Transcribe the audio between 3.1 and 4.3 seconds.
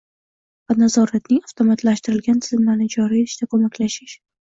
etishda ko‘maklashish